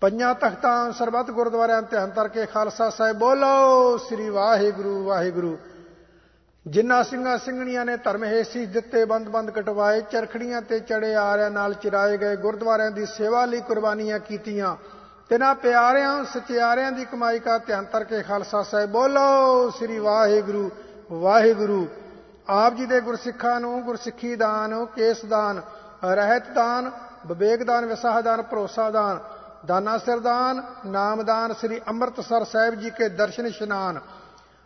[0.00, 5.58] ਪੰਜਾਂ ਤਖਤਾਂ ਸਰਬੱਤ ਗੁਰਦੁਆਰਿਆਂ ਧਿਆਨ ਤਰ ਕੇ ਖਾਲਸਾ ਸਾਹਿਬ ਬੋਲੋ, ਸ੍ਰੀ ਵਾਹਿਗੁਰੂ ਵਾਹਿਗੁਰੂ।
[6.66, 12.16] ਜਿਨ੍ਹਾਂ ਸਿੰਘਾਂ ਸਿੰਘਣੀਆਂ ਨੇ ਧਰਮ ਹੇਸੀ ਦਿੱਤੇ, ਬੰਦ-ਬੰਦ ਕਟਵਾਏ, ਚਰਖੜੀਆਂ ਤੇ ਚੜੇ ਆਰਿਆਂ ਨਾਲ ਚਿਰਾਏ
[12.16, 14.76] ਗਏ, ਗੁਰਦੁਆਰਿਆਂ ਦੀ ਸੇਵਾ ਲਈ ਕੁਰਬਾਨੀਆਂ ਕੀਤੀਆਂ
[15.28, 20.70] ਤਿਨਾ ਪਿਆਰਿਆਂ, ਸਚਿਆਰਿਆਂ ਦੀ ਕਮਾਈ ਕਾ ਧਿਆਨ ਤਰ ਕੇ ਖਾਲਸਾ ਸਾਹਿਬ ਬੋਲੋ, ਸ੍ਰੀ ਵਾਹਿਗੁਰੂ
[21.12, 21.86] ਵਾਹਿਗੁਰੂ।
[22.50, 25.60] ਆਪ ਜੀ ਦੇ ਗੁਰਸਿੱਖਾਂ ਨੂੰ, ਗੁਰਸਿੱਖੀ ਦਾਨ, ਕੇਸ ਦਾਨ,
[26.04, 26.90] ਰਹਿਤ ਦਾਨ,
[27.26, 29.18] ਵਿਵੇਕ ਦਾਨ, ਵਿਸਾਹ ਦਾਨ, ਭਰੋਸਾ ਦਾਨ,
[29.66, 34.00] ਦਾਨਾ ਸਰਦਾਨ ਨਾਮਦਾਨ ਸ੍ਰੀ ਅੰਮ੍ਰਿਤਸਰ ਸਾਹਿਬ ਜੀ ਕੇ ਦਰਸ਼ਨ ਇਸ਼ਨਾਨ।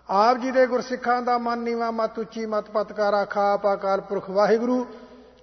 [0.08, 4.86] ਆਪ ਜੀ ਦੇ ਗੁਰਸਿੱਖਾਂ ਦਾ ਮਨ ਨੀਵਾ, ਮਤ ਉੱਚੀ, ਮਤ ਪਤਕਾਰਾ, ਖਾਪ ਆਕਾਲ ਪੁਰਖ ਵਾਹਿਗੁਰੂ।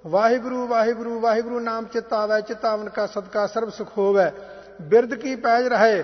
[0.07, 4.29] ਵਾਹਿਗੁਰੂ ਵਾਹਿਗੁਰੂ ਵਾਹਿਗੁਰੂ ਨਾਮ ਚਿਤਾਵੈ ਚਿਤਾਵਨ ਕਾ ਸਦਕਾ ਸਰਬ ਸੁਖ ਹੋਵੇ।
[4.81, 6.03] ਬਿਰਧ ਕੀ ਪੈਜ ਰਹੇ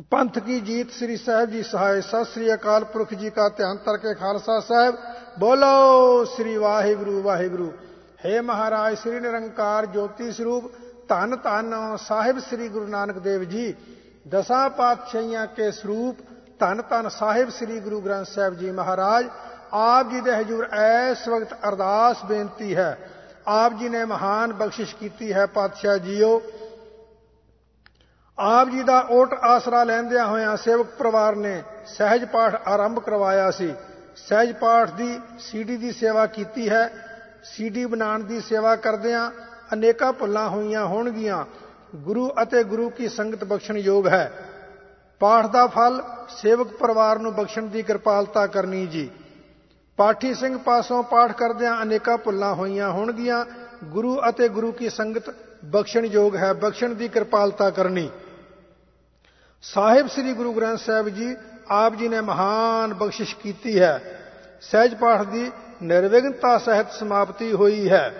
[0.00, 3.96] ਪੰਥ ਕੀ ਜੀਤ ਸ੍ਰੀ ਸਾਹਿਬ ਜੀ, ਸਹਾਇ ਸਤਿ ਸ੍ਰੀ ਅਕਾਲ ਪੁਰਖ ਜੀ ਕਾ ਧਿਆਨ ਤਰ
[3.96, 4.94] ਕੇ ਖਾਲਸਾ ਸਾਹਿਬ।
[5.38, 7.72] ਬੋਲੋ ਸ੍ਰੀ ਵਾਹਿਗੁਰੂ ਵਾਹਿਗੁਰੂ।
[8.24, 10.70] ਹੈ ਮਹਾਰਾਜ, ਸ੍ਰੀ ਨਿਰੰਕਾਰ ਜੋਤੀ ਸਰੂਪ,
[11.08, 13.74] ਧੰਨ ਧੰਨ ਸਾਹਿਬ ਸ੍ਰੀ ਗੁਰੂ ਨਾਨਕ ਦੇਵ ਜੀ।
[14.28, 16.16] ਦਸਾਂ ਪਾਤਸ਼ਾਹੀਆਂ ਕੇ ਸਰੂਪ,
[16.58, 19.26] ਧੰਨ ਧੰਨ ਸਾਹਿਬ ਸ੍ਰੀ ਗੁਰੂ ਗ੍ਰੰਥ ਸਾਹਿਬ ਜੀ ਮਹਾਰਾਜ।
[19.72, 22.98] ਆਪ ਜੀ ਦੇ ਹਜੂਰ ਐਸ ਵਕਤ ਅਰਦਾਸ ਬੇਨਤੀ ਹੈ।
[23.46, 26.42] ਆਪ ਜੀ ਨੇ ਮਹਾਨ ਬਖਸ਼ਿਸ਼ ਕੀਤੀ ਹੈ ਪਾਤਸ਼ਾਹ ਜੀਓ।
[28.40, 33.74] ਆਪ ਜੀ ਦਾ ਓਟ ਆਸਰਾ ਲੈਂਦਿਆਂ ਹੋਇਆਂ ਸੇਵਕ ਪਰਿਵਾਰ ਨੇ ਸਹਿਜ ਪਾਠ ਆਰੰਭ ਕਰਵਾਇਆ ਸੀ।
[34.16, 36.92] ਸਹਿਜ ਪਾਠ ਦੀ ਸੀਡੀ ਦੀ ਸੇਵਾ ਕੀਤੀ ਹੈ।
[37.44, 39.30] ਸੀਡੀ ਬਣਾਉਣ ਦੀ ਸੇਵਾ ਕਰਦਿਆਂ
[39.72, 41.44] ਅਨੇਕਾਂ ਭੁੱਲਾਂ ਹੋਈਆਂ ਹੋਣਗੀਆਂ।
[41.96, 44.32] ਗੁਰੂ ਅਤੇ ਗੁਰੂ ਕੀ ਸੰਗਤ ਬਖਸ਼ਣ ਯੋਗ ਹੈ।
[45.18, 49.10] ਪਾਠ ਦਾ ਫਲ ਸੇਵਕ ਪਰਿਵਾਰ ਨੂੰ ਬਖਸ਼ਣ ਦੀ ਕਿਰਪਾਲਤਾ ਕਰਨੀ ਜੀ।
[49.96, 53.44] ਪਾਠੀ ਸਿੰਘ ਪਾਸੋਂ ਪਾਠ ਕਰਦਿਆਂ ਅਨੇਕਾਂ ਭੁੱਲਾਂ ਹੋਈਆਂ ਹੋਣਗੀਆਂ।
[53.84, 58.10] ਗੁਰੂ ਅਤੇ ਗੁਰੂ ਕੀ ਸੰਗਤ ਬਖਸ਼ਣ ਯੋਗ ਹੈ। ਬਖਸ਼ਣ ਦੀ ਕਿਰਪਾਲਤਾ ਕਰਨੀ।
[59.62, 61.36] ਸਾਹਿਬ ਸ੍ਰੀ ਗੁਰੂ ਗ੍ਰੰਥ ਸਾਹਿਬ ਜੀ
[61.70, 64.20] ਆਪ ਜੀ ਨੇ ਮਹਾਨ ਬਖਸ਼ਿਸ਼ ਕੀਤੀ ਹੈ।
[64.60, 68.14] ਸਹਿਜ ਪਾਠ ਦੀ ਨਿਰਵਿਘਨਤਾ ਸਹਿਤ ਸਮਾਪਤੀ ਹੋਈ ਹੈ।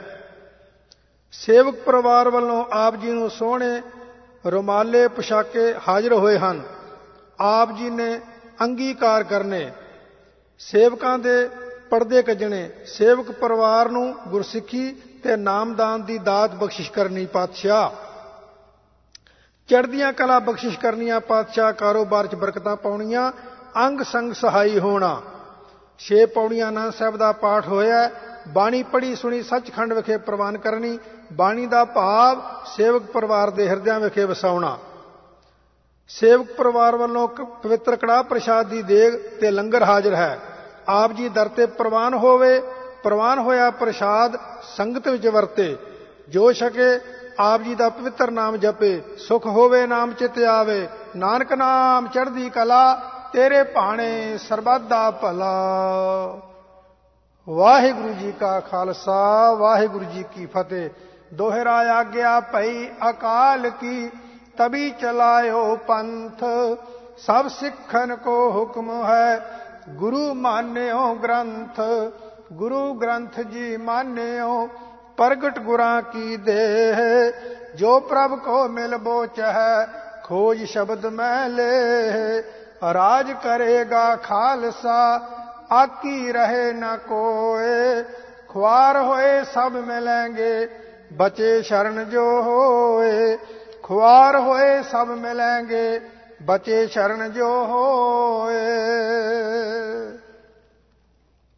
[1.33, 3.83] ਸੇਵਕ ਪਰਿਵਾਰ ਵੱਲੋਂ ਆਪ ਜੀ ਨੂੰ ਸੋਹਣੇ
[4.47, 6.63] ਰੁਮਾਲੇ ਪੋਸ਼ਾਕੇ ਹਾਜ਼ਰ ਹੋਏ ਹਨ।
[7.41, 8.21] ਆਪ ਜੀ ਨੇ
[8.61, 9.73] ਅੰਗੀਕਾਰ ਕਰਨੇ।
[10.59, 11.49] ਸੇਵਕਾਂ ਦੇ
[11.91, 18.10] ਪਰਦੇ ਕੱਜਣੇ। ਸੇਵਕ ਪਰਿਵਾਰ ਨੂੰ ਗੁਰਸਿੱਖੀ ਤੇ ਨਾਮਦਾਨ ਦੀ ਦਾਤ ਬਖਸ਼ਿਸ਼ ਕਰਨੀ ਪਾਤਸ਼ਾਹ।
[19.71, 23.33] ਚੜ੍ਹਦੀਆਂ ਕਲਾ ਬਖਸ਼ਿਸ਼ ਕਰਨੀਆਂ, ਪਾਤਸ਼ਾਹ ਕਾਰੋਬਾਰ 'ਚ ਬਰਕਤਾਂ ਪਾਉਣੀਆਂ,
[23.87, 25.21] ਅੰਗ ਸੰਗ ਸਹਾਈ ਹੋਣਾ।
[25.99, 28.11] ਛੇ ਪੌੜੀਆਂ ਨਾਲ ਸਾਹਿਬ ਦਾ ਪਾਠ ਹੋਇਆ
[28.49, 30.99] ਬਾਣੀ ਪੜੀ ਸੁਣੀ, ਸੱਚਖੰਡ ਵਿਖੇ ਪ੍ਰਵਾਨ ਕਰਨੀ,
[31.33, 32.43] ਬਾਣੀ ਦਾ ਭਾਵ
[32.77, 34.79] ਸੇਵਕ ਪਰਿਵਾਰ ਦੇ ਹਿਰਦਿਆਂ ਵਿਖੇ ਵਸਾਉਣਾ।
[36.09, 37.29] ਸੇਵਕ ਪਰਿਵਾਰ ਵੱਲੋਂ
[37.63, 40.39] ਪਵਿੱਤਰ ਕੜਾ ਪ੍ਰਸ਼ਾਦ ਦੀ ਦੇਗ ਤੇ ਲੰਗਰ ਹਾਜ਼ਰ ਹੈ।
[40.89, 42.61] ਆਪ ਜੀ ਦਰ ਤੇ ਪ੍ਰਵਾਨ ਹੋਵੇ,
[43.03, 44.37] ਪ੍ਰਵਾਨ ਹੋਇਆ ਪ੍ਰਸ਼ਾਦ
[44.77, 45.77] ਸੰਗਤ ਵਿੱਚ ਵਰਤੇ।
[46.29, 52.07] ਜੋ ਛਕੇ ਆਪ ਜੀ ਦਾ ਪਵਿੱਤਰ ਨਾਮ ਜਪੇ, ਸੁਖ ਹੋਵੇ, ਨਾਮ ਚਿਤ ਆਵੇ, ਨਾਨਕ ਨਾਮ
[52.07, 52.95] ਚੜ੍ਹਦੀ ਕਲਾ,
[53.33, 56.41] ਤੇਰੇ ਭਾਣੇ ਸਰਬੱਤ ਦਾ ਭਲਾ।
[57.49, 60.91] ਵਾਹਿਗੁਰੂ ਜੀ ਕਾ ਖਾਲਸਾ, ਵਾਹਿਗੁਰੂ ਜੀ ਕੀ ਫਤਿਹ।
[61.35, 64.11] ਦੋਹਰਾ ਆਗਿਆ ਭਈ ਅਕਾਲ ਕੀ
[64.59, 66.45] ਤਬੀ ਚਲਾਇਓ ਪੰਥ।
[67.19, 71.81] ਸਭ ਸਿੱਖਨ ਕੋ ਹੁਕਮ ਹੈ, ਗੁਰੂ ਮਾਨਿਓ ਗ੍ਰੰਥ।
[72.53, 74.69] ਗੁਰੂ ਗ੍ਰੰਥ ਜੀ ਮਾਨਿਓ
[75.21, 77.33] ਪ੍ਰਗਟ ਗੁਰਾਂ ਕੀ ਦੇਹ,
[77.75, 79.87] ਜੋ ਪ੍ਰਭ ਕੋ ਮਿਲ ਬੋਚ ਹੈ
[80.25, 82.43] ਖੋਜ ਸ਼ਬਦ ਮੈਂ ਲੈ
[82.95, 85.29] ਰਾਜ ਕਰੇਗਾ ਖਾਲਸਾ,
[85.73, 88.05] ਆਕੀ ਰਹੇ ਨਾ ਕੋਏ।
[88.49, 90.71] ਖੁਆਰ ਹੋਏ ਸਭ ਮਿਲेंगे
[91.13, 93.39] ਬਚੇ ਸ਼ਰਨ ਜੋ ਹੋਏ।
[93.83, 96.05] ਖੁਆਰ ਹੋਏ ਸਭ ਮਿਲेंगे
[96.43, 98.69] ਬਚੇ ਸ਼ਰਨ ਜੋ ਹੋਏ।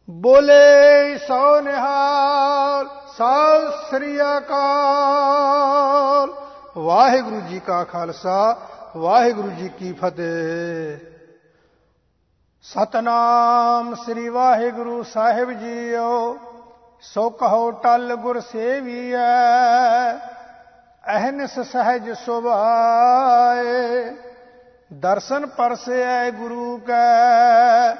[0.09, 6.29] ਬੋਲੇ ਸੋ ਨਿਹਾਲ ਸਤਿ ਸ੍ਰੀ ਅਕਾਲ।
[6.77, 8.57] ਵਾਹਿਗੁਰੂ ਜੀ ਕਾ ਖਾਲਸਾ,
[8.97, 11.11] ਵਾਹਿਗੁਰੂ ਜੀ ਕੀ ਫਤਿਹ।
[12.61, 16.37] ਸਤਨਾਮ ਸ੍ਰੀ ਵਾਹਿਗੁਰੂ ਸਾਹਿਬ ਜੀਓ,
[17.01, 19.17] ਸੋ ਕਹੋ ਟਲ ਗੁਰ ਸੇਵੀਐ,
[21.15, 24.15] ਅਹਨਸ ਸਹਿਜ ਸੁਭਾਏ।
[24.93, 27.93] ਦਰਸ਼ਨ ਪਰਸੈ ਗੁਰੂ ਕੈ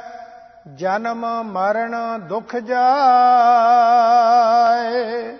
[0.67, 5.37] ਜਨਮ ਮਰਨ ਦੁਖ ਜਾਏ।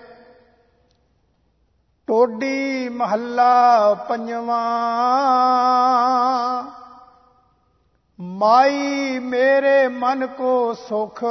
[2.08, 4.64] ਟੋਡੀ ਮਹੱਲਾ ਪੰਜਵਾਂ।
[8.20, 11.24] ਮਾਈ ਮੇਰੇ ਮਨ ਕੋ ਸੁਖ।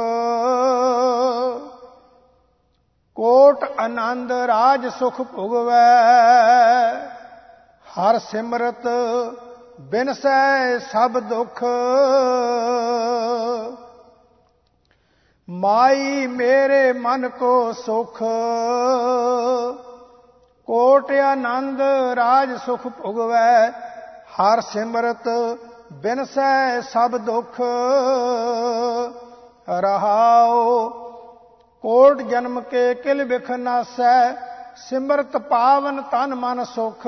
[3.15, 6.03] ਕੋਟ ਆਨੰਦ ਰਾਜ ਸੁਖ ਭੁਗਵੈ।
[7.85, 8.87] ਹਰ ਸਿਮਰਤ
[9.81, 11.63] ਬਿਨਸੈ ਸਭ ਦੁਖ।
[15.49, 18.17] ਮਾਈ ਮੇਰੇ ਮਨ ਕੋ ਸੁਖ।
[20.67, 21.81] ਕੋਟ ਆਨੰਦ
[22.15, 23.69] ਰਾਜ ਸੁਖ ਭੁਗਵੈ,
[24.35, 25.27] ਹਰ ਸਿਮਰਤ
[25.93, 27.59] ਬਿਨਸੈ ਸਭ ਦੁਖ।
[29.69, 30.89] ਰਹਾਓ
[31.83, 34.31] ਕੋਟ ਜਨਮ ਕੇ ਕਿਲ ਵਿਖ ਨਾਸੈ,
[34.77, 37.07] ਸਿਮਰਤ ਪਾਵਨ ਤਨ ਮਨ ਸੁਖ।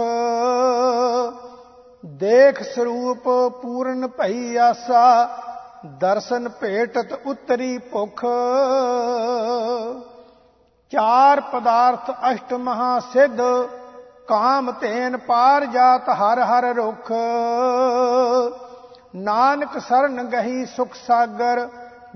[2.06, 3.30] ਦੇਖ ਸਰੂਪ
[3.62, 5.28] ਪੂਰਨ ਭਈ ਆਸਾ
[5.86, 8.22] ਦਰਸ਼ਨ ਭੇਟਤ ਉਤਰੀ ਭੁਖ।
[10.92, 13.42] ਚਾਰ ਪਦਾਰਥ ਅਸ਼ਟ ਮਹਾ ਸਿੱਧ,
[14.28, 17.12] ਕਾਮ ਤੇਨ ਪਾਰ ਜਾਤ ਹਰ ਹਰ ਰੁਖ।
[19.16, 21.68] ਨਾਨਕ ਸਰਨ ਗਹੀ ਸੁਖ ਸਾਗਰ,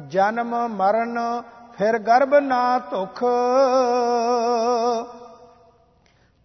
[0.08, 1.20] ਜਨਮ ਮਰਨ
[1.78, 3.24] ਫਿਰ ਗਰਭ ਨਾ ਧੁਖ।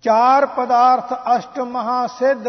[0.02, 2.48] ਚਾਰ ਪਦਾਰਥ ਅਸ਼ਟ ਮਹਾ ਸਿੱਧ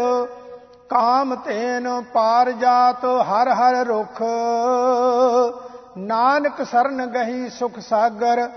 [0.88, 4.22] ਕਾਮ ਤੇਨ ਪਾਰ ਜਾਤ ਹਰ ਹਰ ਰੁਖ।
[5.98, 8.48] ਨਾਨਕ ਸਰਨ ਗਹੀ ਸੁਖ ਸਾਗਰ,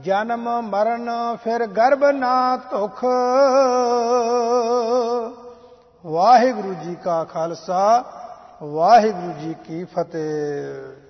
[0.00, 1.10] ਜਨਮ ਮਰਨ
[1.44, 3.04] ਫਿਰ ਗਰਭ ਨਾ ਧੁਖ।
[6.06, 8.04] ਵਾਹਿਗੁਰੂ ਜੀ ਕਾ ਖਾਲਸਾ,
[8.62, 11.05] ਵਾਹਿਗੁਰੂ ਜੀ ਕੀ ਫਤਿਹ।